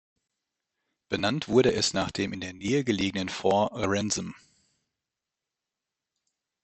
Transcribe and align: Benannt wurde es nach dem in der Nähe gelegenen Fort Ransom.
Benannt 1.09 1.47
wurde 1.47 1.73
es 1.73 1.93
nach 1.93 2.09
dem 2.09 2.33
in 2.33 2.41
der 2.41 2.53
Nähe 2.53 2.83
gelegenen 2.83 3.29
Fort 3.29 3.73
Ransom. 3.75 4.33